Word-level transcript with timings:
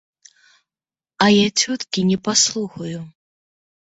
А 1.25 1.29
я 1.33 1.47
цёткі 1.65 2.07
не 2.11 2.17
паслухаю. 2.29 2.99